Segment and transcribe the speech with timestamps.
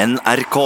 [0.00, 0.56] NRK.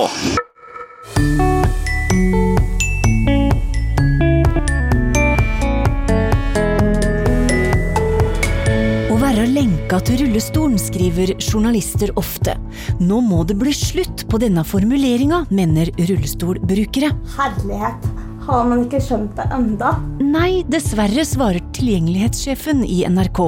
[9.11, 12.55] Å være lenka til rullestolen, skriver journalister ofte.
[13.03, 17.11] Nå må det bli slutt på denne formuleringa, mener rullestolbrukere.
[17.35, 18.07] Herlighet,
[18.45, 19.97] har man ikke skjønt det enda?
[20.23, 23.43] Nei, dessverre, svarer tilgjengelighetssjefen i NRK.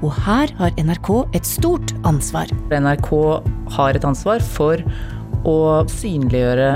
[0.00, 2.50] Og her har NRK et stort ansvar.
[2.74, 3.12] NRK
[3.76, 4.82] har et ansvar for
[5.46, 6.70] å synliggjøre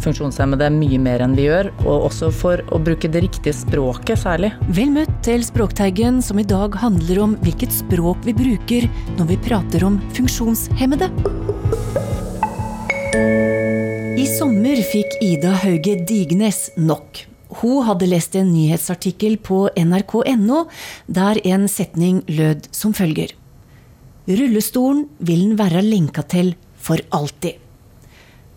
[0.00, 4.52] funksjonshemmede mye mer enn vi gjør, og også for å bruke det riktige språket særlig.
[4.76, 9.40] Vel møtt til Språkteigen, som i dag handler om hvilket språk vi bruker når vi
[9.44, 11.10] prater om funksjonshemmede.
[14.20, 17.26] I sommer fikk Ida Hauge Dignes nok.
[17.60, 20.66] Hun hadde lest en nyhetsartikkel på nrk.no
[21.10, 23.34] der en setning lød som følger.
[24.30, 27.58] Rullestolen vil den være lenka til for alltid.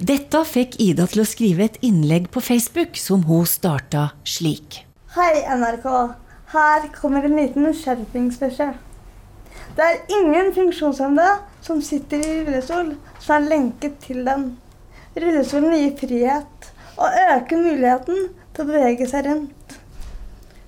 [0.02, 4.80] Dette fikk Ida til å skrive et innlegg på Facebook som hun starta slik.
[5.14, 5.86] Hei, NRK.
[6.50, 8.74] Her kommer en liten skjerpingsbeskjed.
[9.78, 11.36] Det er ingen funksjonshemmede
[11.66, 14.56] som sitter i rullestol som er lenket til den.
[15.14, 19.78] Rullestolen gir frihet og øker muligheten til å bevege seg rundt.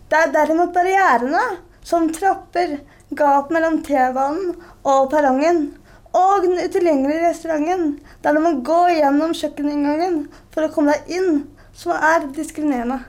[0.05, 1.43] Det er derimot barrierene,
[1.85, 2.77] som trapper,
[3.17, 4.53] gap mellom T-banen
[4.85, 5.67] og perrongen,
[6.15, 10.21] og den utilgjengelige restauranten, der du må gå gjennom kjøkkeninngangen
[10.55, 11.43] for å komme deg inn,
[11.75, 13.01] som er diskriminerende.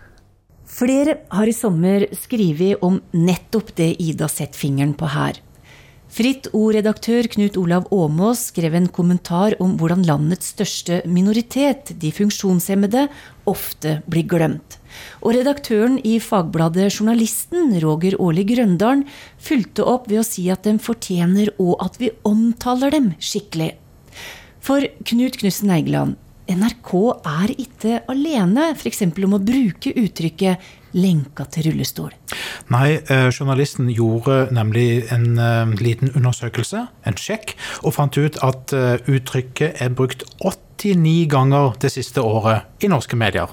[0.66, 5.38] Flere har i sommer skrevet om nettopp det Ida setter fingeren på her.
[6.16, 13.06] Fritt Ord-redaktør Knut Olav Åmås skrev en kommentar om hvordan landets største minoritet, de funksjonshemmede,
[13.50, 14.78] ofte blir glemt.
[15.22, 19.06] Og redaktøren i fagbladet Journalisten, Roger Aarli Grøndalen,
[19.38, 23.74] fulgte opp ved å si at de fortjener og at vi omtaler dem skikkelig.
[24.66, 26.90] For Knut Knussen Eigeland, NRK
[27.26, 29.02] er ikke alene f.eks.
[29.10, 30.62] om å bruke uttrykket
[30.96, 32.14] 'lenka til rullestol'.
[32.72, 38.72] Nei, eh, journalisten gjorde nemlig en eh, liten undersøkelse, en sjekk, og fant ut at
[38.72, 43.50] eh, uttrykket er brukt 89 ganger det siste året i norske medier.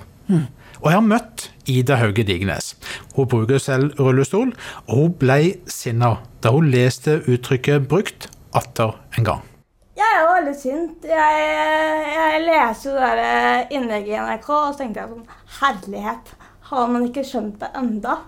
[0.83, 2.73] Og jeg har møtt Ida Hauge Dignes.
[3.15, 4.53] Hun bruker selv rullestol,
[4.87, 9.52] og hun ble sinna da hun leste uttrykket brukt atter en gang.
[10.13, 11.05] Er jo veldig sint.
[11.09, 11.45] Jeg,
[12.13, 16.33] jeg leser jo det innlegget i NRK, og så tenkte jeg sånn Herlighet,
[16.69, 18.19] har man ikke skjønt det enda?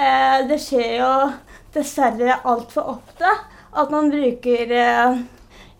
[0.00, 1.10] Eh, det skjer jo
[1.74, 3.34] dessverre altfor ofte
[3.70, 5.20] at man bruker eh,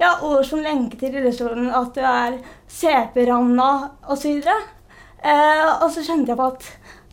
[0.02, 2.36] ja, ord som lenke til rullestolen, at du er
[2.68, 3.70] CP-ranna
[4.12, 4.44] osv.
[4.44, 6.68] Eh, og så kjente jeg på at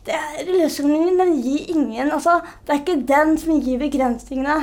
[0.08, 4.62] det, rullestolen min den gir ingen altså, Det er ikke den som gir begrensningene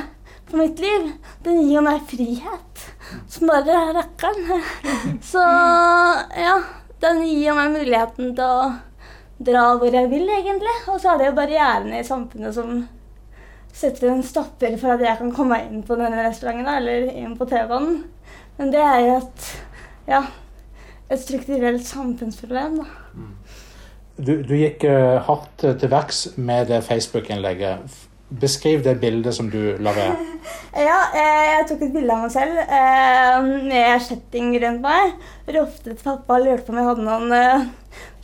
[0.49, 1.11] på mitt liv.
[1.43, 2.87] Den gir meg frihet.
[3.29, 4.65] Som bare rakkeren.
[5.31, 6.57] Så ja,
[7.03, 8.73] den gir meg muligheten til å
[9.45, 10.75] dra hvor jeg vil, egentlig.
[10.91, 12.85] Og så er det jo barrierene i samfunnet som
[13.75, 17.47] setter en stopper for at jeg kan komme inn på denne restauranten eller inn på
[17.49, 18.03] T-banen.
[18.55, 19.47] Men det er jo et,
[20.07, 20.21] ja,
[21.11, 23.25] et strukturelt samfunnsproblem, da.
[24.15, 27.97] Du, du gikk uh, hardt til verks med det Facebook-innlegget.
[28.29, 30.15] Beskriv det bildet som du la ved.
[30.75, 35.13] Ja, eh, jeg tok et bilde av meg selv eh, med kjetting rundt meg.
[35.55, 37.63] Ropte til pappa og lurte på om jeg hadde noen eh,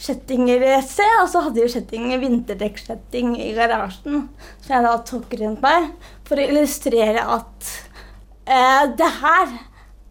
[0.02, 1.08] kjettinger i se.
[1.22, 4.28] Og så hadde jeg kjetting, vinterdekkskjetting i garasjen
[4.60, 5.88] som jeg da tok rundt meg
[6.28, 7.72] for å illustrere at
[8.50, 9.56] eh, det her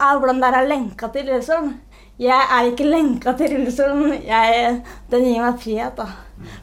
[0.00, 1.74] er hvordan det er lenka til rullestolen.
[2.20, 4.16] Jeg er ikke lenka til rullestolen.
[5.12, 6.08] Den gir meg frihet, da.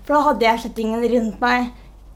[0.05, 1.69] For da hadde jeg kjettingen rundt meg,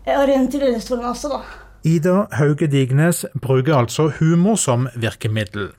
[0.05, 0.17] eh,
[0.61, 1.41] rullestolen også, da.
[1.83, 5.71] Ida Hauge Dignes bruker altså humor som virkemiddel.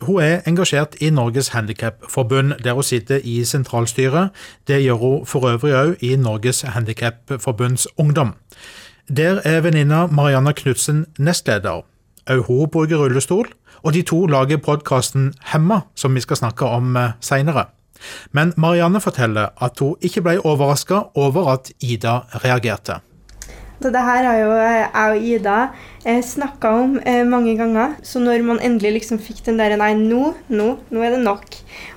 [0.00, 4.30] Hun er engasjert i Norges Handikapforbund, der hun sitter i sentralstyret.
[4.68, 8.34] Det gjør hun for øvrig òg i Norges Handikapforbunds Ungdom.
[9.16, 11.82] Der er venninna Marianne Knutsen nestleder.
[12.30, 13.48] Òg hun bruker rullestol,
[13.82, 17.64] og de to lager podkasten Hemma, som vi skal snakke om seinere.
[18.32, 23.00] Men Marianne forteller at hun ikke ble overraska over at Ida reagerte.
[23.78, 25.58] Så det her har jo jeg og Ida
[26.02, 27.94] eh, snakka om eh, mange ganger.
[28.02, 31.46] Så når man endelig liksom fikk den der Nei, nå, nå, nå er det nok.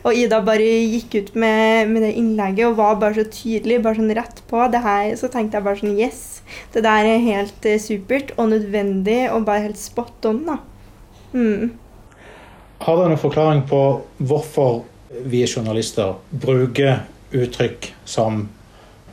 [0.06, 3.98] Og Ida bare gikk ut med, med det innlegget og var bare så tydelig, bare
[3.98, 4.62] sånn rett på.
[4.69, 6.44] det her, Så tenkte jeg bare sånn Yes,
[6.75, 10.60] det der er helt eh, supert og nødvendig og bare helt spot on, da.
[11.34, 11.72] Mm.
[12.81, 13.81] Har dere noen forklaring på
[14.22, 14.84] hvorfor
[15.31, 18.44] vi journalister bruker uttrykk som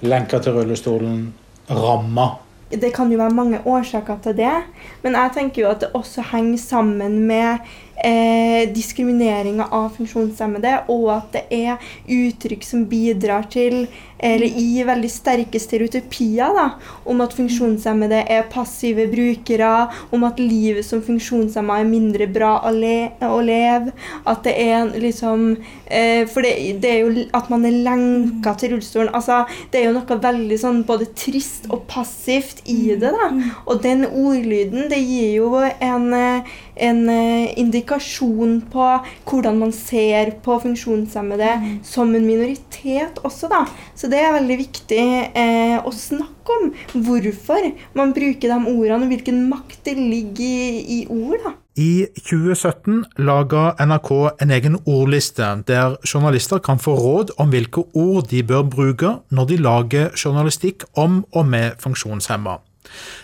[0.05, 1.25] lenker til rullestolen,
[1.69, 2.29] ramma?
[2.69, 4.57] Det kan jo være mange årsaker til det,
[5.03, 7.65] men jeg tenker jo at det også henger sammen med
[8.05, 13.87] eh, diskrimineringa av funksjonshemmede, og at det er uttrykk som bidrar til
[14.19, 16.67] eller i veldig sterke stereotypier da,
[17.09, 19.71] om at funksjonshemmede er passive brukere,
[20.15, 23.95] om at livet som funksjonshemma er mindre bra å, le å leve.
[24.29, 25.51] At det er liksom
[25.87, 29.13] eh, For det, det, er jo at man er lenka til rullestolen.
[29.15, 33.13] altså Det er jo noe veldig sånn både trist og passivt i det.
[33.15, 33.31] da,
[33.67, 38.87] Og den ordlyden det gir jo en eh, en eh, indikasjon på
[39.29, 41.69] hvordan man ser på funksjonshemmede mm.
[41.87, 43.51] som en minoritet også.
[43.51, 43.65] Da.
[43.99, 45.05] Så det er veldig viktig
[45.37, 46.69] eh, å snakke om
[47.07, 51.41] hvorfor man bruker de ordene, og hvilken makt det ligger i, i ord.
[51.45, 51.55] da.
[51.79, 54.11] I 2017 laga NRK
[54.43, 59.51] en egen ordliste der journalister kan få råd om hvilke ord de bør bruke når
[59.53, 62.59] de lager journalistikk om og med funksjonshemma.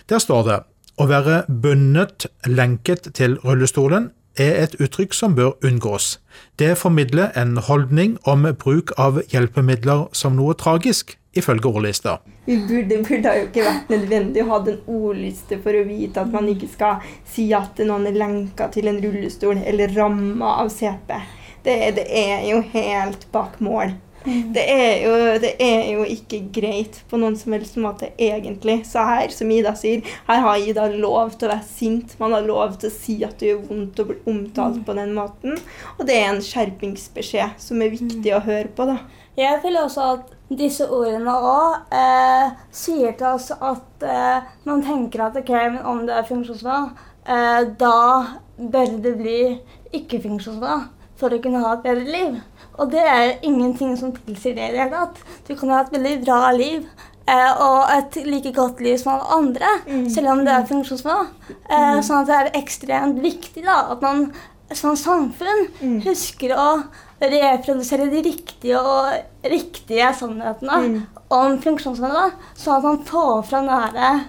[0.07, 0.61] Der står det
[0.95, 6.19] å være bundet, lenket til rullestolen, er et uttrykk som bør unngås.
[6.59, 12.17] Det formidler en holdning om bruk av hjelpemidler som noe tragisk, ifølge ordlista.
[12.45, 16.31] Det burde, burde jo ikke vært nødvendig å ha den ordliste for å vite at
[16.31, 21.15] man ikke skal si at noen er lenka til en rullestol eller ramma av CP.
[21.65, 23.95] Det, det er jo helt bak mål.
[24.25, 28.79] Det er, jo, det er, jo, ikke greit på noen som helst måte, egentlig.
[28.89, 32.15] Så her, som Ida sier, her har Ida lov til å være sint.
[32.21, 35.13] Man har lov til å si at det gjør vondt å bli omtalt på den
[35.17, 35.59] måten.
[35.97, 38.99] Og det er en skjerpingsbeskjed som er viktig å høre på, da.
[39.35, 45.25] Jeg føler også at disse ordene òg eh, sier til oss at eh, man tenker
[45.25, 46.77] at ok, men om det er funksjonsnivå,
[47.27, 47.97] eh, da
[48.55, 49.39] bør det bli
[49.97, 50.77] ikke-funksjonsnivå
[51.19, 52.39] for å kunne ha et bedre liv.
[52.79, 55.21] Og det er ingenting som tilsier det i det hele tatt.
[55.47, 56.81] Du kan ha et veldig bra liv
[57.29, 60.09] eh, og et like godt liv som alle andre, mm.
[60.13, 61.21] selv om det er funksjonsnivå.
[61.47, 62.03] Eh, mm.
[62.05, 64.27] Sånn at det er ekstremt viktig da, at man
[64.73, 65.99] som samfunn mm.
[66.07, 66.69] husker å
[67.21, 70.97] reprodusere de riktige og riktige sannhetene mm.
[71.33, 72.27] om funksjonsnivå,
[72.57, 74.25] sånn at man får fram den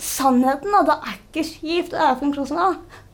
[0.00, 0.74] sannheten.
[0.74, 2.68] Og det er ikke kjipt å være funksjonsnivå.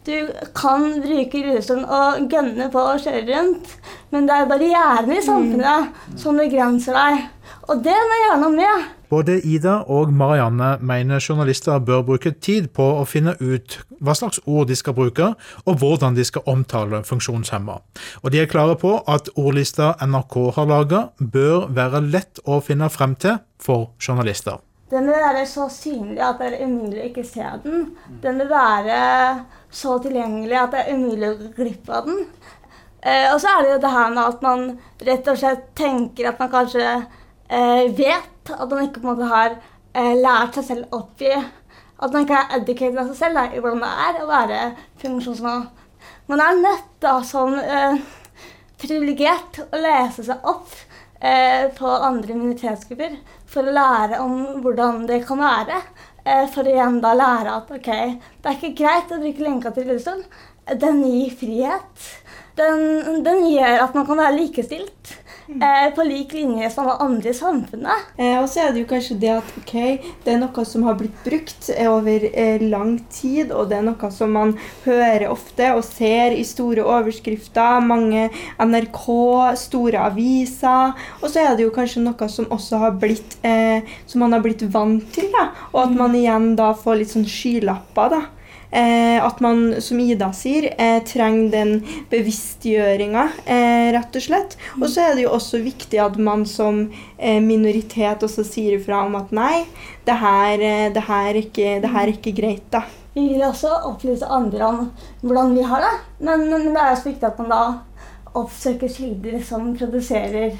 [0.06, 3.74] Du kan bruke rullestolen og gønne på å kjøre rundt,
[4.14, 6.16] men det er barrierene i samfunnet mm.
[6.22, 7.26] som begrenser deg.
[7.68, 8.86] Og det må jeg gjøre noe med.
[9.10, 14.40] Både Ida og Marianne mener journalister bør bruke tid på å finne ut hva slags
[14.46, 15.32] ord de skal bruke,
[15.66, 17.76] og hvordan de skal omtale funksjonshemma.
[18.22, 22.88] Og de er klare på at ordlista NRK har laga, bør være lett å finne
[22.88, 24.62] frem til for journalister.
[24.90, 27.84] Den vil være så synlig at det er umulig å ikke se den.
[28.22, 28.96] Den vil være
[29.70, 32.24] så tilgjengelig at det er umulig å gå glipp av den.
[33.00, 34.64] Eh, og så er det jo det her med at man
[35.06, 39.30] rett og slett tenker at man kanskje eh, vet at man ikke på en måte
[39.30, 39.54] har
[39.94, 41.32] eh, lært seg selv opp i
[42.00, 44.60] At man ikke er educated av seg selv da, i hvordan det er å være
[45.02, 45.66] funksjonsmann.
[46.32, 47.98] Man er nødt da som eh,
[48.80, 50.72] privilegert å lese seg opp
[51.20, 53.18] eh, på andre minoritetsgrupper
[53.50, 55.80] for å lære om hvordan det kan være.
[56.24, 57.90] Eh, for å igjen da lære at ok,
[58.42, 60.22] det er ikke greit å bruke lenka til rullestol.
[60.80, 62.10] Den gir frihet.
[62.58, 65.14] Den, den gjør at man kan være likestilt.
[65.48, 68.10] Eh, på lik linje som andre i samfunnet.
[68.16, 69.74] Eh, og så er det jo kanskje det at ok,
[70.24, 72.26] det er noe som har blitt brukt eh, over
[72.62, 74.54] lang tid, og det er noe som man
[74.84, 77.80] hører ofte og ser i store overskrifter.
[77.82, 78.28] Mange
[78.62, 79.06] NRK,
[79.58, 80.94] store aviser.
[81.20, 84.42] Og så er det jo kanskje noe som også har blitt eh, Som man har
[84.44, 85.50] blitt vant til, da.
[85.72, 88.22] Og at man igjen da får litt sånn skylapper, da.
[88.70, 91.72] Eh, at man, som Ida sier, eh, trenger den
[92.10, 94.56] bevisstgjøringa, eh, rett og slett.
[94.78, 96.84] Og så er det jo også viktig at man som
[97.18, 99.64] eh, minoritet også sier ifra om at nei,
[100.06, 100.62] det her,
[100.94, 102.84] det her, er, ikke, det her er ikke greit, da.
[103.14, 104.84] Vi vil også opplyse andre om
[105.26, 107.62] hvordan vi har det, men, men det er også viktig at man da
[108.38, 110.54] oppsøker kilder som produserer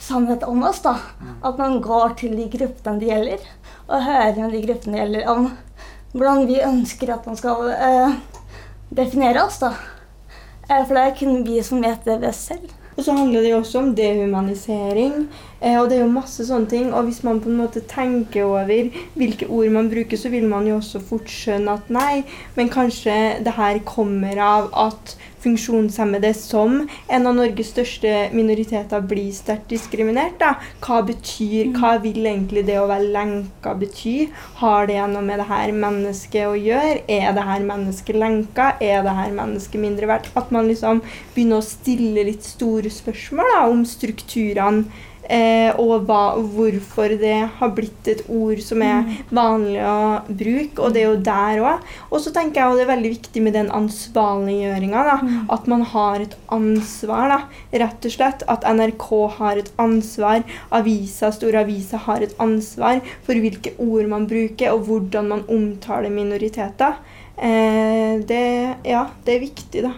[0.00, 0.80] sannhet om oss.
[0.82, 0.96] da.
[1.44, 3.44] At man går til de gruppene det gjelder,
[3.88, 5.50] og hører med de gruppene det gjelder om
[6.12, 8.14] hvordan vi ønsker at man skal eh,
[8.92, 9.58] definere oss.
[9.62, 9.72] da.
[10.68, 12.70] Eh, for det er kun vi som vet det best selv.
[12.92, 15.28] Og så handler det jo også om dehumanisering.
[15.62, 16.90] Eh, og det er jo masse sånne ting.
[16.92, 18.68] Og hvis man på en måte tenker over
[19.16, 22.22] hvilke ord man bruker, så vil man jo også fort skjønne at nei,
[22.56, 29.30] men kanskje det her kommer av at funksjonshemmede som en av Norges største minoriteter blir
[29.34, 30.38] sterkt diskriminert.
[30.40, 30.54] Da.
[30.84, 34.16] Hva betyr, hva vil egentlig det å være lenka bety?
[34.62, 37.02] Har det noe med det her mennesket å gjøre?
[37.10, 38.72] Er det her mennesket lenka?
[38.80, 40.30] Er det her mennesket mindre verdt?
[40.38, 41.02] At man liksom
[41.34, 47.70] begynner å stille litt store spørsmål da, om strukturene Eh, og hva, hvorfor det har
[47.76, 50.82] blitt et ord som er vanlig å bruke.
[50.82, 51.86] Og det er jo der òg.
[52.10, 55.04] Og så tenker jeg det er veldig viktig med den ansvarliggjøringa.
[55.54, 57.40] At man har et ansvar, da,
[57.84, 58.46] rett og slett.
[58.50, 60.42] At NRK har et ansvar.
[60.74, 66.12] Avisa, store aviser har et ansvar for hvilke ord man bruker, og hvordan man omtaler
[66.12, 66.98] minoriteter.
[67.36, 68.46] Eh, det,
[68.86, 69.94] ja, det er viktig, da.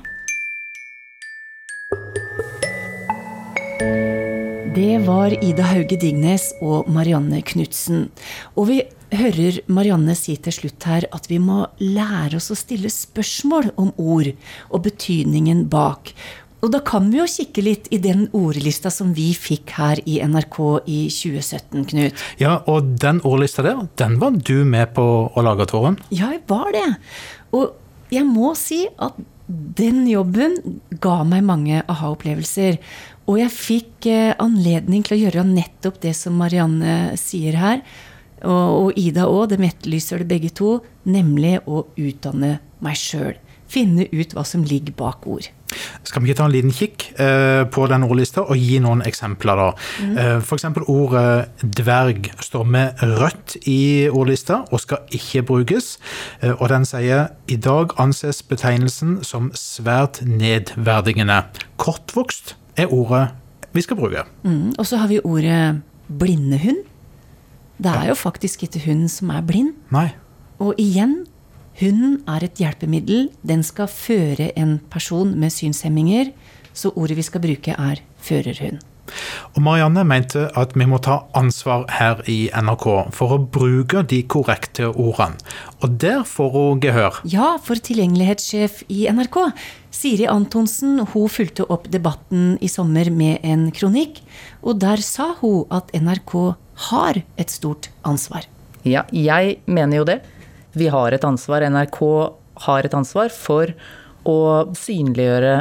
[4.74, 8.08] Det var Ida Hauge Dignes og Marianne Knutsen.
[8.58, 8.80] Og vi
[9.14, 13.92] hører Marianne si til slutt her at vi må lære oss å stille spørsmål om
[14.02, 14.32] ord
[14.72, 16.10] og betydningen bak.
[16.64, 20.16] Og da kan vi jo kikke litt i den ordlista som vi fikk her i
[20.26, 20.58] NRK
[20.90, 22.24] i 2017, Knut.
[22.42, 26.00] Ja, og den ordlista der, den var du med på å lage, Tåren?
[26.10, 26.88] Ja, jeg var det.
[27.54, 27.78] Og
[28.10, 30.56] jeg må si at den jobben
[31.04, 32.78] ga meg mange aha-opplevelser.
[33.24, 37.80] Og jeg fikk eh, anledning til å gjøre nettopp det som Marianne sier her.
[38.44, 40.76] Og, og Ida òg, dem etterlyser det begge to,
[41.08, 43.38] nemlig å utdanne meg sjøl.
[43.70, 45.46] Finne ut hva som ligger bak ord.
[46.06, 49.58] Skal vi ikke ta en liten kikk eh, på den ordlista og gi noen eksempler,
[49.58, 49.70] da?
[50.04, 50.12] Mm.
[50.20, 50.66] Eh, F.eks.
[50.84, 53.80] ordet dverg står med rødt i
[54.12, 55.94] ordlista og skal ikke brukes.
[56.58, 61.40] Og den sier i dag anses betegnelsen som svært nedverdigende.
[61.80, 63.28] Kortvokst er ordet
[63.74, 64.22] vi skal bruke.
[64.44, 66.84] Mm, og så har vi ordet blindehund.
[67.78, 69.74] Det er jo faktisk ikke hunden som er blind.
[69.90, 70.08] Nei.
[70.62, 71.24] Og igjen,
[71.80, 73.28] hunden er et hjelpemiddel.
[73.42, 76.30] Den skal føre en person med synshemminger.
[76.74, 78.78] Så ordet vi skal bruke, er førerhund.
[79.54, 84.22] Og Marianne mente at vi må ta ansvar her i NRK for å bruke de
[84.30, 85.38] korrekte ordene.
[85.84, 87.20] Og der får hun gehør.
[87.28, 89.40] Ja, for tilgjengelighetssjef i NRK,
[89.94, 94.22] Siri Antonsen, hun fulgte opp debatten i sommer med en kronikk.
[94.64, 96.34] Og der sa hun at NRK
[96.90, 98.48] har et stort ansvar.
[98.84, 100.18] Ja, jeg mener jo det.
[100.74, 101.64] Vi har et ansvar.
[101.70, 102.00] NRK
[102.66, 103.70] har et ansvar for
[104.24, 104.38] å
[104.78, 105.54] synliggjøre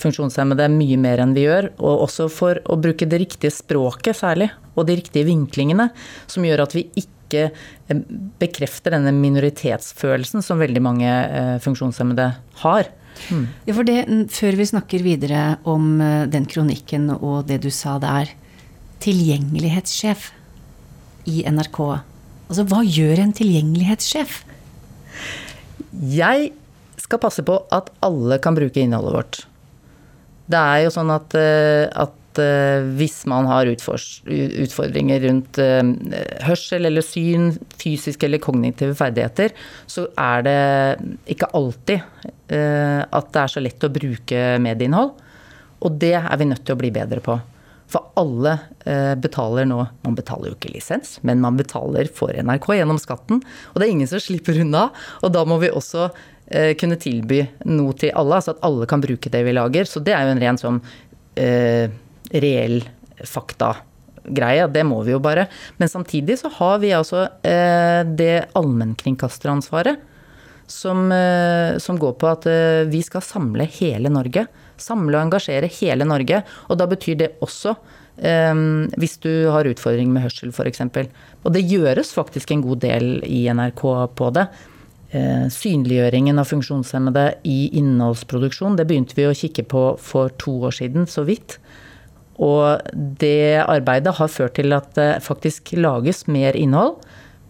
[0.00, 1.70] funksjonshemmede mye mer enn vi gjør.
[1.82, 5.90] Og også for å bruke det riktige språket særlig, og de riktige vinklingene,
[6.30, 8.02] som gjør at vi ikke eh,
[8.40, 12.28] bekrefter denne minoritetsfølelsen som veldig mange eh, funksjonshemmede
[12.64, 12.92] har.
[13.28, 13.44] Mm.
[13.68, 13.98] Ja, for det,
[14.32, 18.32] Før vi snakker videre om eh, den kronikken og det du sa der.
[19.02, 20.30] Tilgjengelighetssjef
[21.28, 21.78] i NRK.
[22.48, 24.42] Altså, hva gjør en tilgjengelighetssjef?
[25.92, 26.52] Jeg
[27.00, 29.42] skal passe på at alle kan bruke innholdet vårt.
[30.50, 35.82] Det er jo sånn at, eh, at eh, hvis man har utfordringer rundt eh,
[36.46, 39.54] hørsel eller syn, fysiske eller kognitive ferdigheter,
[39.86, 40.58] så er det
[41.36, 42.08] ikke alltid
[42.52, 45.14] at det er så lett å bruke medieinnhold.
[45.82, 47.38] Og det er vi nødt til å bli bedre på.
[47.88, 48.52] For alle
[49.20, 53.40] betaler nå Man betaler jo ikke lisens, men man betaler for NRK gjennom skatten.
[53.72, 54.90] Og det er ingen som slipper unna.
[55.24, 56.10] Og da må vi også
[56.76, 59.88] kunne tilby noe til alle, altså at alle kan bruke det vi lager.
[59.88, 60.80] Så det er jo en ren sånn
[61.40, 61.86] eh,
[62.32, 62.82] reell
[63.24, 64.66] faktagreie.
[64.72, 65.46] Det må vi jo bare.
[65.76, 70.08] Men samtidig så har vi altså eh, det allmennkringkasteransvaret.
[70.72, 74.46] Som, eh, som, går på at eh, vi skal samle hele Norge.
[74.80, 76.42] Samle og engasjere hele Norge.
[76.70, 77.74] Og da betyr det også
[78.16, 80.80] um, hvis du har utfordringer med hørsel f.eks.
[81.42, 83.84] Og det gjøres faktisk en god del i NRK
[84.16, 84.46] på det.
[85.12, 88.78] Eh, synliggjøringen av funksjonshemmede i innholdsproduksjon.
[88.78, 91.58] Det begynte vi å kikke på for to år siden, så vidt.
[92.40, 92.80] Og
[93.20, 96.96] det arbeidet har ført til at det faktisk lages mer innhold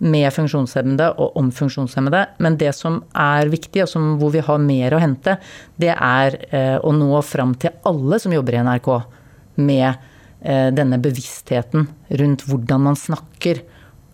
[0.02, 2.24] med funksjonshemmede og om funksjonshemmede.
[2.42, 5.38] Men det som er viktig, og som, hvor vi har mer å hente,
[5.78, 8.90] det er eh, å nå fram til alle som jobber i NRK
[9.62, 13.68] med eh, denne bevisstheten rundt hvordan man snakker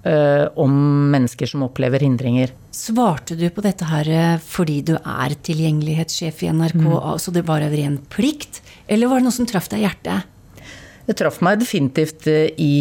[0.08, 0.72] om
[1.12, 2.52] mennesker som opplever hindringer.
[2.78, 7.18] Svarte du på dette her eh, fordi du er tilgjengelighetssjef i NRK, mm.
[7.18, 10.28] så det var av ren plikt, eller var det noe som traff deg i hjertet?
[11.08, 12.78] Det traff meg definitivt eh, i,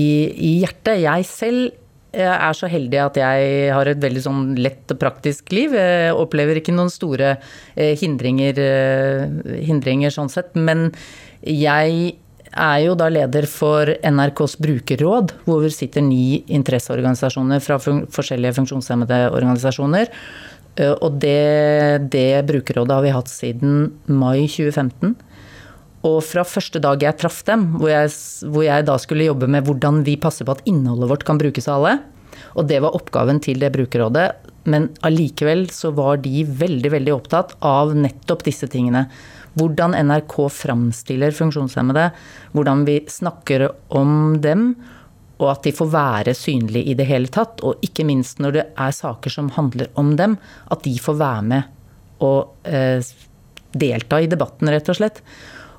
[0.49, 1.01] i hjertet.
[1.01, 1.83] Jeg selv
[2.17, 5.75] er så heldig at jeg har et veldig sånn lett og praktisk liv.
[5.75, 7.35] Jeg opplever ikke noen store
[7.75, 8.57] hindringer,
[9.67, 10.55] hindringer sånn sett.
[10.57, 10.87] Men
[11.43, 12.15] jeg
[12.57, 19.21] er jo da leder for NRKs brukerråd, hvor vi sitter ni interesseorganisasjoner fra forskjellige funksjonshemmede
[19.31, 20.11] organisasjoner.
[20.77, 25.15] Eh, og det, det brukerrådet har vi hatt siden mai 2015.
[26.07, 28.11] Og fra første dag jeg traff dem, hvor jeg,
[28.51, 31.67] hvor jeg, da skulle jobbe med hvordan vi passer på at innholdet vårt kan brukes
[31.67, 31.95] av alle,
[32.57, 34.27] og det var oppgaven til det brukerrådet,
[34.69, 39.07] men allikevel så var de veldig, veldig opptatt av nettopp disse tingene.
[39.57, 42.09] Hvordan NRK framstiller funksjonshemmede,
[42.53, 44.71] hvordan vi snakker om dem,
[45.37, 47.61] og at de får være synlige i det hele tatt.
[47.65, 50.37] Og ikke minst når det er saker som handler om dem,
[50.73, 51.73] at de får være med
[52.25, 53.03] og eh,
[53.77, 55.21] delta i debatten, rett og slett.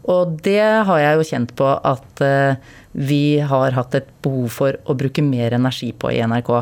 [0.08, 2.61] Og det har jeg jo kjent på at eh,
[2.94, 6.52] vi har hatt et behov for å bruke mer energi på i NRK.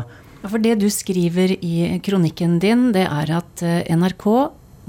[0.47, 4.27] For det du skriver i kronikken din, det er at eh, NRK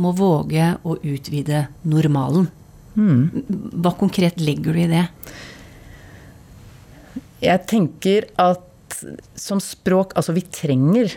[0.00, 2.48] må våge å utvide normalen.
[2.98, 3.44] Mm.
[3.82, 5.04] Hva konkret legger du i det?
[7.44, 8.64] Jeg tenker at
[9.38, 11.12] som språk Altså, vi trenger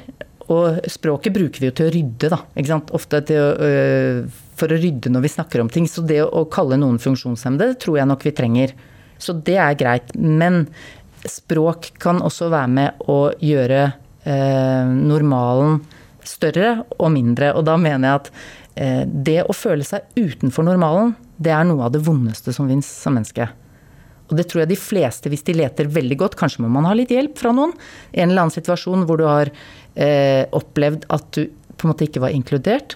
[0.51, 2.41] Og språket bruker vi jo til å rydde, da.
[2.53, 2.91] Ikke sant?
[2.93, 4.19] Ofte å, øh,
[4.59, 5.87] for å rydde når vi snakker om ting.
[5.87, 8.73] Så det å kalle noen funksjonshemmede, tror jeg nok vi trenger.
[9.21, 10.11] Så det er greit.
[10.19, 10.65] Men
[11.23, 15.79] språk kan også være med å gjøre eh, normalen
[16.27, 17.53] større og mindre.
[17.55, 18.31] Og da mener jeg at
[18.75, 21.11] det å føle seg utenfor normalen,
[21.41, 23.49] det er noe av det vondeste som fins som menneske.
[24.31, 26.95] Og det tror jeg de fleste, hvis de leter veldig godt, kanskje må man ha
[26.95, 27.73] litt hjelp fra noen.
[28.15, 31.43] En eller annen situasjon hvor du har eh, opplevd at du
[31.75, 32.95] på en måte ikke var inkludert.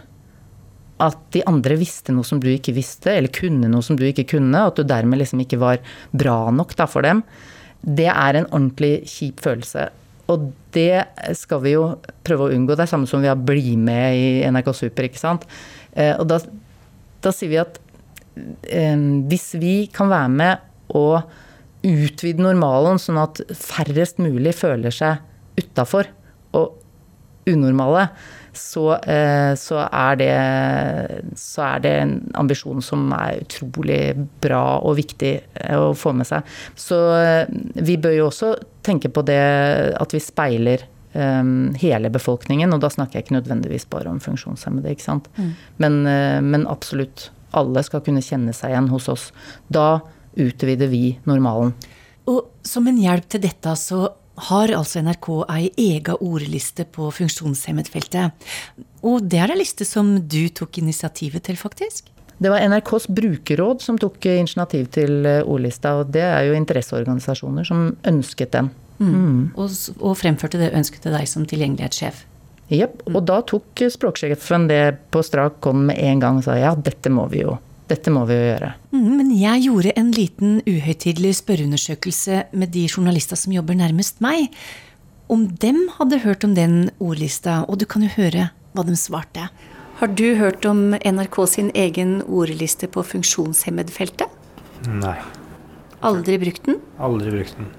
[1.04, 4.28] At de andre visste noe som du ikke visste, eller kunne noe som du ikke
[4.38, 4.64] kunne.
[4.64, 5.84] At du dermed liksom ikke var
[6.16, 7.26] bra nok da, for dem.
[7.84, 9.90] Det er en ordentlig kjip følelse.
[10.32, 11.06] Og det
[11.38, 11.88] skal vi jo
[12.26, 12.76] prøve å unngå.
[12.76, 15.46] Det er samme som vi har Bli med i NRK Super, ikke sant.
[15.94, 16.40] Eh, og da,
[17.24, 17.78] da sier vi at
[18.66, 18.98] eh,
[19.30, 21.22] hvis vi kan være med og
[21.86, 25.22] utvide normalen, sånn at færrest mulig føler seg
[25.60, 26.10] utafor
[26.58, 26.82] og
[27.50, 28.08] unormale,
[28.58, 30.34] så, eh, så, er det,
[31.40, 36.30] så er det en ambisjon som er utrolig bra og viktig eh, å få med
[36.30, 36.48] seg.
[36.80, 38.54] Så eh, vi bør jo også
[38.86, 39.42] tenke på det
[40.00, 45.06] at vi speiler hele befolkningen, og da snakker jeg ikke nødvendigvis bare om funksjonshemmede, ikke
[45.06, 45.30] sant.
[45.40, 45.54] Mm.
[45.80, 45.94] Men,
[46.44, 49.30] men absolutt alle skal kunne kjenne seg igjen hos oss.
[49.72, 50.02] Da
[50.36, 51.72] utvider vi normalen.
[52.28, 58.48] Og som en hjelp til dette så har altså NRK ei ega ordliste på funksjonshemmet-feltet.
[59.06, 62.12] Og det er en liste som du tok initiativet til, faktisk?
[62.38, 67.68] Det var NRKs brukerråd som tok initiativ til eh, ordlista, og det er jo interesseorganisasjoner
[67.68, 68.72] som ønsket den.
[69.00, 69.12] Mm.
[69.12, 69.44] Mm.
[69.60, 72.26] Og, og, fremførte det ønsket til deg som tilgjengelighetssjef?
[72.76, 73.04] Jepp.
[73.12, 77.12] Og da tok språksjefen det på strak hånd med en gang og sa ja, dette
[77.14, 77.58] må vi jo
[77.92, 78.72] dette må vi jo gjøre.
[78.96, 84.50] Mm, men jeg gjorde en liten uhøytidelig spørreundersøkelse med de journalister som jobber nærmest meg.
[85.30, 89.48] Om dem hadde hørt om den ordlista, og du kan jo høre hva de svarte.
[90.00, 94.28] Har du hørt om NRK sin egen ordliste på funksjonshemmedfeltet?
[94.92, 95.16] Nei.
[96.06, 96.82] Aldri brukt den?
[97.00, 97.70] Aldri brukt den.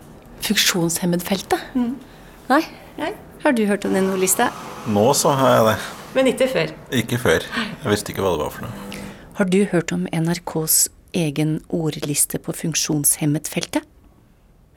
[0.47, 1.61] Funksjonshemmedfeltet?
[1.77, 1.93] Mm.
[2.49, 2.63] Nei.
[2.97, 3.13] Nei.
[3.43, 4.49] Har du hørt om den ordlista?
[4.89, 5.77] Nå så har jeg det.
[6.17, 6.75] Men ikke før?
[7.03, 7.47] Ikke før.
[7.53, 8.86] Jeg visste ikke hva det var for noe.
[9.37, 13.85] Har du hørt om NRKs egen ordliste på funksjonshemmet-feltet?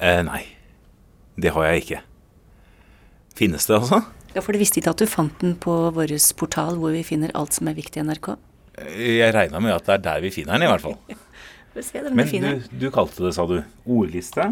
[0.04, 0.42] Eh, nei.
[1.40, 2.00] Det har jeg ikke.
[3.40, 4.02] Finnes det, altså?
[4.34, 7.32] Ja, For du visste ikke at du fant den på vår portal, hvor vi finner
[7.40, 8.34] alt som er viktig i NRK?
[9.00, 11.00] Jeg regna med at det er der vi finner den, i hvert fall.
[12.12, 14.50] Men du, du, kalte det, sa du, ordliste?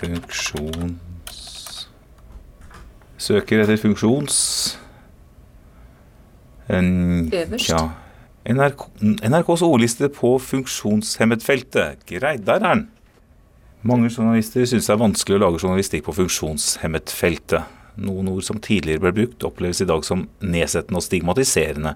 [0.00, 1.38] Funksjons...
[3.22, 4.42] Søker etter funksjons...
[6.68, 7.70] En, Øverst?
[7.70, 7.86] Ja,
[8.48, 8.86] NRK,
[9.28, 12.06] NRKs ordliste på funksjonshemmet-feltet.
[12.08, 12.86] Greit, der er den.
[13.86, 17.76] Mange journalister syns det er vanskelig å lage journalistikk på funksjonshemmet-feltet.
[18.00, 21.94] Noen ord som tidligere ble brukt, oppleves i dag som nedsettende og stigmatiserende.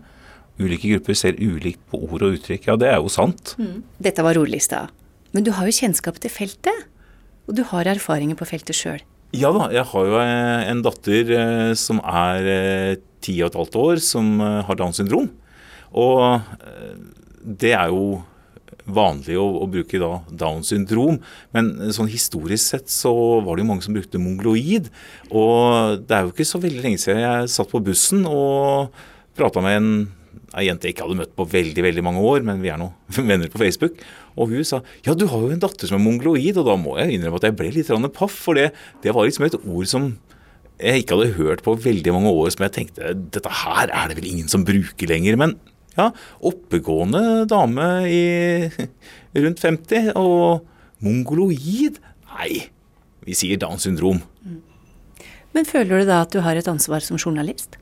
[0.60, 2.68] Ulike grupper ser ulikt på ord og uttrykk.
[2.68, 3.54] Ja, det er jo sant.
[3.56, 3.80] Mm.
[4.04, 4.84] Dette var ordlista.
[5.32, 6.88] Men du har jo kjennskap til feltet.
[7.48, 9.00] Og du har erfaringer på feltet sjøl.
[9.32, 13.56] Ja da, jeg har jo eh, en datter eh, som er eh, ti og et
[13.56, 15.30] halvt år, som har Downs syndrom.
[15.98, 16.20] Og
[16.62, 16.94] eh,
[17.42, 18.22] det er jo
[18.82, 21.20] vanlig å, å bruke da Downs syndrom,
[21.54, 23.12] men sånn historisk sett så
[23.44, 24.88] var det jo mange som brukte mongloid.
[25.30, 28.90] Og det er jo ikke så veldig lenge siden jeg satt på bussen og
[29.38, 29.94] prata med en
[30.58, 32.90] ei jente jeg ikke hadde møtt på veldig veldig mange år, men vi er nå
[33.30, 34.02] venner på Facebook.
[34.36, 36.98] Og hun sa ja, du har jo en datter som er mongloid, og da må
[37.00, 38.36] jeg innrømme at jeg ble litt paff.
[38.46, 38.70] For det,
[39.04, 40.12] det var liksom et ord som
[40.82, 44.18] jeg ikke hadde hørt på veldig mange år, som jeg tenkte dette her er det
[44.18, 45.38] vel ingen som bruker lenger.
[45.40, 45.56] Men
[45.96, 48.22] ja, oppegående dame i
[49.44, 50.12] rundt 50.
[50.18, 50.66] Og
[51.02, 52.00] mongoloid?
[52.32, 52.50] Nei,
[53.26, 54.22] vi sier Downs syndrom.
[55.52, 57.76] Men føler du da at du har et ansvar som journalist?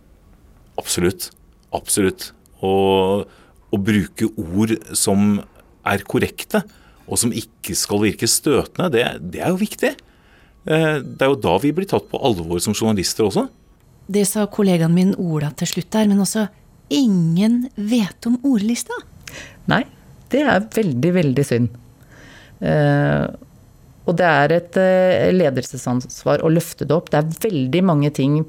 [0.80, 1.30] Absolutt.
[1.76, 2.32] Absolutt.
[2.66, 3.28] Og
[3.70, 5.38] å bruke ord som
[5.86, 6.64] er korrekte,
[7.10, 9.94] og som ikke skal virke støtende, det, det er jo viktig.
[10.66, 13.46] Eh, det er jo da vi blir tatt på alvor som journalister også.
[14.10, 16.48] Det sa kollegaen min Ola til slutt der, men også
[16.90, 18.96] ingen vet om ordlista?
[19.70, 19.84] Nei,
[20.30, 21.70] Det er veldig, veldig synd.
[22.62, 23.24] Eh,
[24.08, 27.10] og det er et eh, ledelsesansvar å løfte det opp.
[27.10, 28.40] Det er veldig mange ting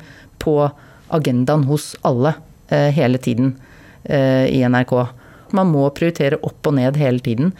[0.41, 0.55] på
[1.11, 2.35] agendaen hos alle
[2.69, 3.55] eh, hele tiden
[4.03, 4.93] eh, i NRK.
[5.57, 7.51] Man må prioritere opp og ned hele tiden.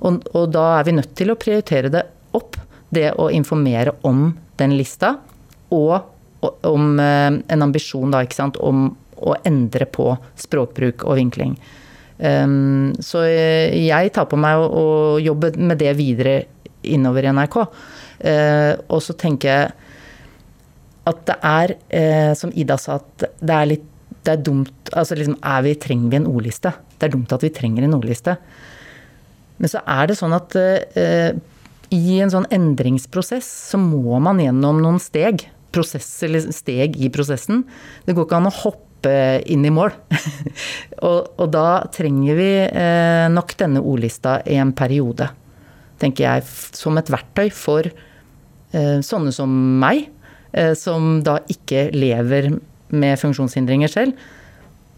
[0.00, 2.56] Og, og da er vi nødt til å prioritere det opp.
[2.90, 5.12] Det å informere om den lista,
[5.70, 8.88] og om en ambisjon da, ikke sant, om
[9.20, 11.54] å endre på språkbruk og vinkling.
[12.20, 16.34] Um, så jeg tar på meg å, jobbe med det videre
[16.84, 17.56] innover i NRK.
[18.20, 19.70] Uh, og så tenker jeg
[21.10, 23.86] at det er, uh, som Ida sa, at det er litt
[24.20, 26.74] det er dumt altså liksom, er vi, Trenger vi en ordliste?
[26.98, 28.34] Det er dumt at vi trenger en ordliste.
[29.56, 31.30] Men så er det sånn at uh,
[31.90, 35.46] i en sånn endringsprosess så må man gjennom noen steg.
[35.74, 37.64] Prosess, eller steg i prosessen.
[38.04, 39.94] Det går ikke an å hoppe inn i mål.
[41.08, 45.30] og, og, da trenger vi eh, nok denne ordlista i en periode
[46.00, 50.06] tenker jeg, som et verktøy for eh, sånne som meg,
[50.52, 52.52] eh, som da ikke lever
[52.90, 54.28] med funksjonshindringer selv.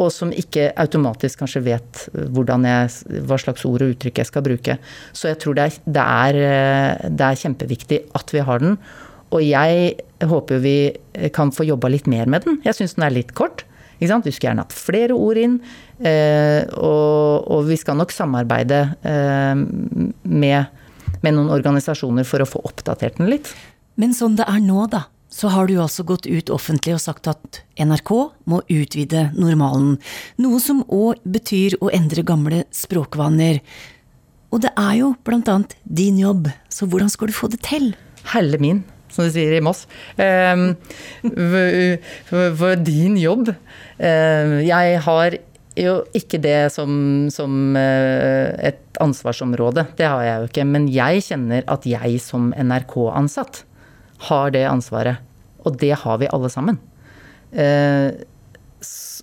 [0.01, 2.93] Og som ikke automatisk kanskje vet jeg,
[3.29, 4.79] hva slags ord og uttrykk jeg skal bruke.
[5.13, 8.79] Så jeg tror det er, det, er, eh, det er, kjempeviktig at vi har den.
[9.33, 9.93] Og jeg
[10.29, 10.77] håper vi
[11.33, 12.59] kan få jobba litt mer med den.
[12.67, 13.67] Jeg syns den er litt kort.
[14.03, 15.59] Vi skulle gjerne hatt flere ord inn.
[16.03, 18.85] Og, og vi skal nok samarbeide
[20.23, 20.83] med
[21.23, 23.51] med noen organisasjoner for å få oppdatert den litt.
[24.01, 27.31] Men sånn det er nå, da, så har du altså gått ut offentlig og sagt
[27.31, 28.13] at NRK
[28.51, 29.97] må utvide normalen.
[30.43, 33.63] Noe som òg betyr å endre gamle språkvaner.
[34.53, 37.93] Og det er jo blant annet din jobb, så hvordan skal du få det til?
[38.35, 39.87] Helle min, som de sier i Moss.
[42.33, 43.53] For, for, din jobb.
[44.01, 45.39] Uh, jeg har
[45.79, 50.67] jo ikke det som, som, eh, et ansvarsområde, det har jeg jo ikke.
[50.69, 53.63] Men jeg kjenner at jeg som NRK-ansatt
[54.29, 55.23] har det ansvaret.
[55.65, 56.79] Og det har vi alle sammen.
[57.53, 58.13] Eh,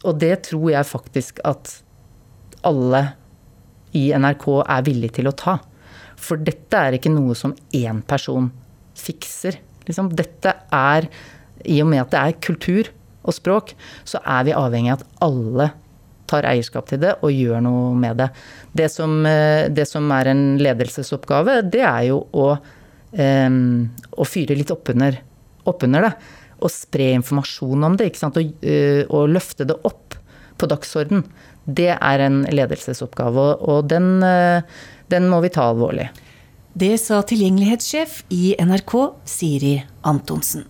[0.07, 1.81] og det tror jeg faktisk at
[2.65, 3.03] alle
[3.97, 5.57] i NRK er villige til å ta.
[6.19, 8.49] For dette er ikke noe som én person
[8.97, 9.59] fikser.
[9.89, 11.09] Liksom, dette er
[11.65, 12.89] I og med at det er kultur
[13.27, 13.73] og språk,
[14.07, 15.71] så er vi avhengig av at alle
[16.29, 18.29] tar eierskap til det og gjør noe med det.
[18.77, 22.51] Det som, eh, det som er en ledelsesoppgave, det er jo å,
[23.17, 25.19] um, å fyre litt oppunder
[25.65, 26.13] opp det.
[26.59, 28.11] Og spre informasjon om det?
[28.23, 30.15] Og, uh, og løfte det opp
[30.59, 31.23] på dagsorden.
[31.65, 34.61] Det er en ledelsesoppgave, og den, uh,
[35.09, 36.09] den må vi ta alvorlig.
[36.79, 38.93] Det sa tilgjengelighetssjef i NRK,
[39.27, 39.73] Siri
[40.07, 40.61] Antonsen.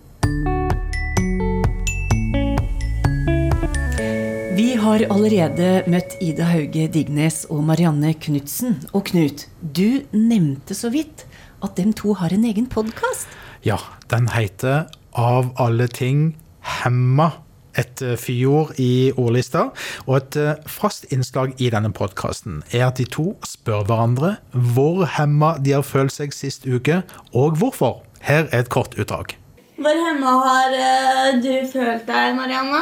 [4.58, 8.80] Vi har allerede møtt Ida Hauge Dignes og Marianne Knutsen.
[8.90, 11.28] Og Knut, du nevnte så vidt
[11.62, 13.30] at dem to har en egen podkast?
[13.62, 13.78] Ja,
[14.10, 16.32] den heter Av alle ting
[16.80, 17.36] hemma.
[17.78, 19.70] Et eh, fyord i ordlista.
[20.08, 25.06] Og et eh, fast innslag i denne podkasten er at de to spør hverandre hvor
[25.18, 27.04] hemma de har følt seg sist uke,
[27.34, 28.02] og hvorfor.
[28.20, 29.38] Her er et kort utdrag.
[29.80, 32.82] Hvor hemma har uh, du følt deg, Marianne,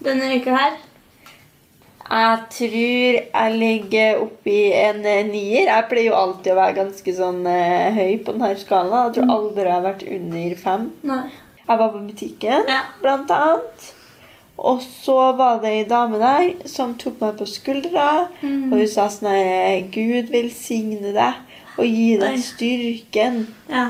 [0.00, 0.78] denne uka her?
[2.10, 5.68] Jeg tror jeg ligger oppi en eh, nier.
[5.68, 9.10] Jeg pleier jo alltid å være ganske sånn høy på denne skalaen.
[9.10, 10.90] Jeg tror aldri jeg har vært under fem.
[11.12, 11.22] Nei.
[11.70, 12.80] Jeg var på butikken, ja.
[12.98, 13.90] blant annet.
[14.60, 18.68] Og så var det ei dame der som tok meg på skuldra, mm.
[18.68, 23.42] og hun sa sånn Gud velsigne deg og gi deg styrken.
[23.72, 23.88] Ja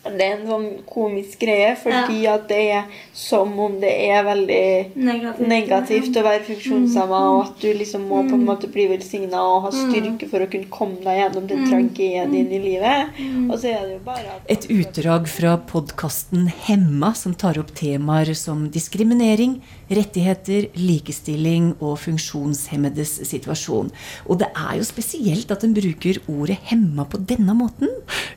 [0.00, 2.38] det er en sånn komisk greie, fordi ja.
[2.38, 4.62] at det er som om det er veldig
[4.96, 7.34] negativt, negativt å være funksjonshemma, mm.
[7.34, 8.46] og at du liksom må på en mm.
[8.48, 9.80] måte bli velsigna og ha mm.
[9.82, 11.68] styrke for å kunne komme deg gjennom den mm.
[11.68, 13.20] tragedien i livet.
[13.50, 17.74] Og så er det jo bare at Et utdrag fra podkasten Hemma, som tar opp
[17.76, 19.58] temaer som diskriminering,
[19.90, 23.92] rettigheter, likestilling og funksjonshemmedes situasjon.
[24.26, 27.88] Og det er jo spesielt at en bruker ordet 'hemma' på denne måten.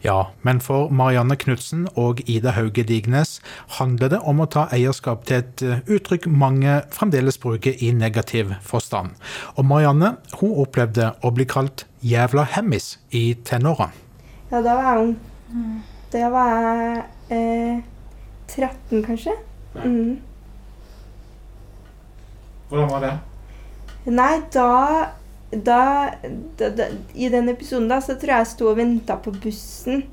[0.03, 3.37] Ja, men for Marianne Knut Knutsen og Ida Hauge Dignes
[3.77, 8.55] handler det om å ta eierskap til et eh, uttrykk mange fremdeles bruker i negativ
[8.65, 9.13] forstand.
[9.55, 13.91] Og Marianne hun opplevde å bli kalt 'jævla hemmis' i tenåra.
[14.51, 15.15] Ja, da var jeg ung.
[16.11, 17.81] Da var jeg eh,
[18.47, 19.37] 13, kanskje.
[19.83, 20.17] Mm.
[22.73, 23.13] Hvordan var det?
[24.09, 24.69] Nei, da,
[25.53, 25.81] da,
[26.57, 30.07] da, da I den episoden da, så tror jeg jeg sto og venta på bussen.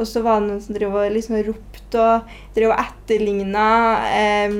[0.00, 3.66] Og så var det noen som drev og liksom ropte og drev og etterligna
[4.08, 4.56] eh,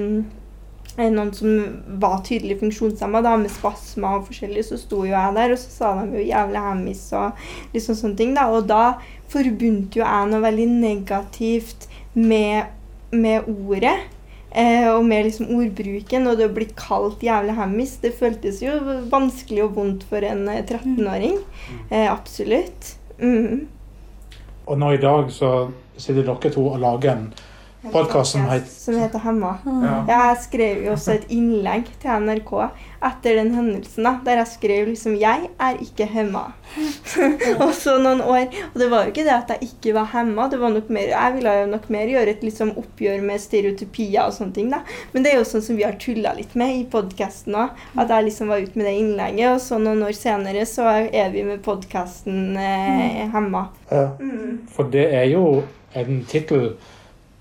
[0.99, 1.55] eh, noen som
[2.03, 5.73] var tydelig funksjonshemma, da, med spasmer og forskjellig, så sto jo jeg der, og så
[5.73, 8.35] sa de jo 'jævlig hemmis' og liksom sånne ting.
[8.37, 8.99] da, Og da
[9.33, 12.69] forbundte jo jeg noe veldig negativt med,
[13.12, 13.97] med ordet.
[14.57, 17.99] Eh, og med liksom ordbruken, og det å bli kalt jævlig hammis.
[18.01, 18.73] det føltes jo
[19.12, 21.42] vanskelig og vondt for en 13-åring.
[21.90, 22.95] Eh, absolutt.
[23.21, 23.66] Mm.
[24.66, 27.29] Og nå i dag så sitter dere to og lager en
[27.92, 29.59] podkast som heter Som heter Hemma.
[29.64, 30.05] ja.
[30.09, 32.53] Jeg skrev jo også et innlegg til NRK
[33.07, 36.53] etter den hendelsen, da, der jeg skrev liksom 'Jeg er ikke hemma'.
[37.64, 40.49] og så noen år Og det var jo ikke det at jeg ikke var hemma,
[40.49, 44.27] det var nok mer, jeg ville jo nok mer gjøre et liksom oppgjør med stereotypier
[44.27, 44.70] og sånne ting.
[44.70, 44.83] da.
[45.12, 47.70] Men det er jo sånn som vi har tulla litt med i podkasten òg.
[47.99, 51.31] At jeg liksom var ute med det innlegget, og så noen år senere så er
[51.31, 53.68] vi med podkasten eh, 'Hemma'.
[53.90, 54.11] Ja.
[54.75, 55.62] For det er jo
[55.94, 56.77] en tittel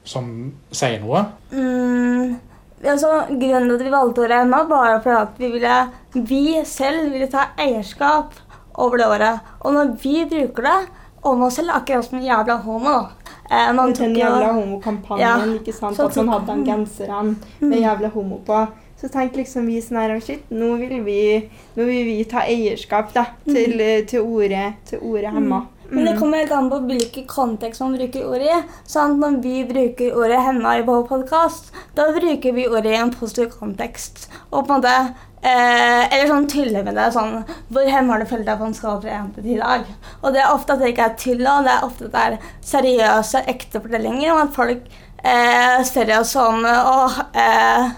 [0.06, 0.30] som
[0.72, 1.26] sier noe.
[1.52, 2.36] Mm,
[2.84, 5.78] altså, grunnen til at vi valgte året Emma, var fordi at vi, ville,
[6.14, 8.38] vi selv ville ta eierskap
[8.76, 9.52] over det året.
[9.66, 10.80] Og når vi bruker det
[11.26, 13.04] om oss selv, akkurat som en jævla homo da.
[13.50, 16.00] Eh, man den jævla homokampanjen, Ja, ikke sant?
[16.00, 18.66] At man hadde de genserne med jævla homo på.
[19.02, 21.20] Så tenk liksom vi sånn her, shit, nå vil vi,
[21.76, 25.66] nå vil vi ta eierskap da, til, til ordet, til ordet hemma.
[25.90, 28.58] Men det kommer helt an på hvilken kontekst man bruker ordet i.
[28.90, 33.14] Sånn, når vi bruker ordet 'hemma' i vår podkast, da bruker vi ordet i en
[33.14, 34.28] positiv kontekst.
[34.52, 34.96] Og på en måte
[35.46, 37.12] eh, Eller sånn tuller med det.
[37.14, 39.60] sånn, Hvor hemma har du følt deg på en skala fra 1 til 10 i
[39.60, 39.86] dag?
[40.24, 42.24] Og det er ofte at det ikke er tull, og det er ofte at det
[42.26, 44.82] er seriøse, ekte fortellinger om at folk
[45.24, 47.92] eh, spør oss sånn 'Å, eh,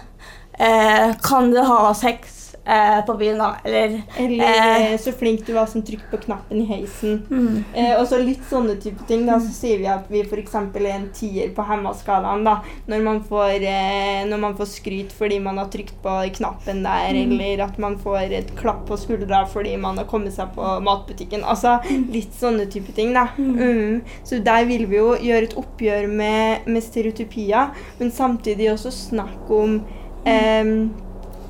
[0.59, 3.55] eh, kan du ha sex eh, på byen, da?
[3.63, 4.93] Eller Eller Eh.
[4.93, 7.23] eh, så flink du var som trykket på knappen i heisen.
[7.29, 7.63] mm.
[7.73, 9.25] Eh, og så litt sånne type ting.
[9.25, 10.55] da, Så sier vi at vi f.eks.
[10.55, 12.43] er en tier på hemmaskalaen.
[12.43, 16.83] da, når man, får, eh, når man får skryt fordi man har trykt på knappen
[16.83, 20.79] der, eller at man får et klapp på skuldra fordi man har kommet seg på
[20.83, 21.43] matbutikken.
[21.43, 21.79] Altså
[22.11, 23.13] litt sånne type ting.
[23.13, 23.27] da.
[23.37, 24.01] Mm.
[24.23, 29.49] Så der vil vi jo gjøre et oppgjør med, med stereotypier, men samtidig også snakke
[29.49, 29.81] om
[30.25, 30.91] em,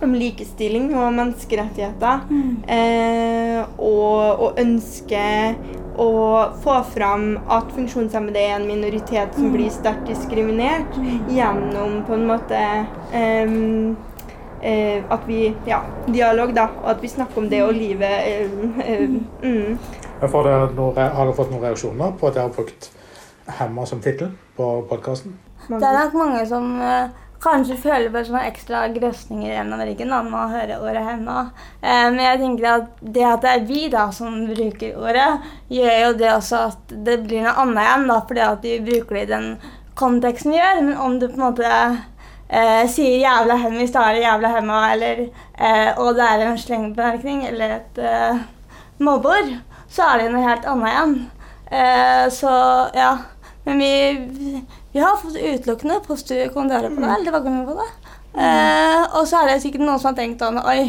[0.04, 2.26] om likestilling og menneskerettigheter.
[2.68, 5.24] Eh, og, og ønske
[5.98, 6.10] å
[6.62, 11.00] få fram at funksjonshemmede er en minoritet som blir sterkt diskriminert
[11.34, 12.60] gjennom på en måte
[13.18, 13.96] em,
[14.62, 16.68] eh, At vi Ja, dialog, da.
[16.84, 18.22] Og at vi snakker om det og livet.
[18.28, 18.50] eh,
[18.86, 19.10] eh,
[19.42, 19.78] mm.
[20.22, 22.92] Får dere noe, har dere fått noen reaksjoner på at dere har brukt
[23.48, 25.38] 'Hemma' som tittel på podkasten?
[25.68, 27.10] Det er nok mange som eh,
[27.44, 31.50] kanskje føler på sånne ekstra grøsninger gjennom ryggen når man hører ordet 'hemma'.
[31.82, 35.30] Eh, men jeg tenker at det at det er vi da som bruker ordet,
[35.70, 39.16] gjør jo det også at det blir noe annet igjen, da, fordi at vi bruker
[39.16, 39.48] det i den
[39.96, 40.82] konteksten vi gjør.
[40.82, 41.72] Men om du på en måte
[42.50, 45.24] eh, sier 'jævla hemmis', da er 'jævla hemma', eller
[45.60, 48.38] eh, 'og det er en slengbemerkning', eller et eh,
[49.00, 49.58] mobbeord,
[49.90, 51.32] så er det noe helt annet igjen.
[51.72, 53.18] Eh, så ja.
[53.68, 54.62] Men vi,
[54.98, 57.10] vi har fått utelukkende positive kommentarer på det.
[57.14, 57.90] eller tilbakemeldinger på det.
[58.38, 60.88] Eh, og så er det sikkert noen som har tenkt sånn Oi,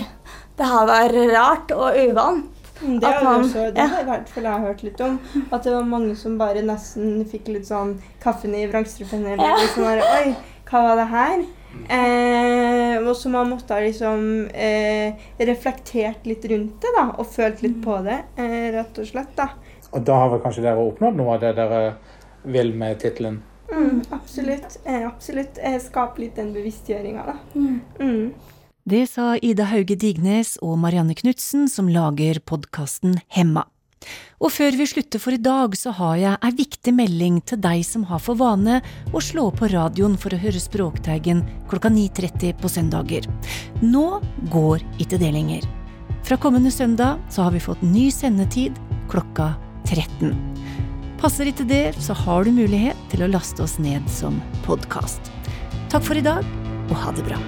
[0.59, 2.55] det her var rart og uvant.
[2.79, 3.87] Det At har, man- også, det ja.
[3.91, 5.17] har i hvert fall jeg hørt litt om.
[5.53, 9.25] At det var mange som bare nesten fikk litt sånn kaffen i vrangstrupen.
[9.27, 9.57] Eller Ja.
[9.59, 10.37] liksom bare, Oi,
[10.71, 11.47] hva var det her?
[11.91, 15.13] Eh, og så man måtte ha liksom eh,
[15.49, 17.09] reflektert litt rundt det, da.
[17.19, 19.35] Og følt litt på det, eh, rett og slett.
[19.37, 19.49] da.
[19.93, 21.95] Og da har vel kanskje dere oppnådd noe av det dere
[22.45, 23.41] vil med tittelen?
[23.79, 24.79] Mm, absolutt.
[24.85, 25.59] jeg absolutt.
[25.63, 27.37] Eh, Skape litt den bevisstgjøringa, da.
[27.55, 28.33] Mm.
[28.89, 33.67] Det sa Ida Hauge Dignes og Marianne Knutsen, som lager podkasten Hemma.
[34.39, 37.83] Og før vi slutter for i dag, så har jeg ei viktig melding til deg
[37.87, 38.79] som har for vane
[39.11, 43.27] å slå på radioen for å høre Språkteigen klokka 9.30 på søndager.
[43.83, 44.21] Nå
[44.55, 45.67] går ikke det lenger.
[46.23, 48.79] Fra kommende søndag så har vi fått ny sendetid
[49.11, 49.55] klokka
[49.89, 50.33] 13.
[51.19, 55.33] Passer ikke det, så har du mulighet til å laste oss ned som podkast.
[55.91, 56.47] Takk for i dag,
[56.89, 57.41] og ha det bra.